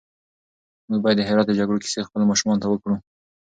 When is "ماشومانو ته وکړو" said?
2.29-2.95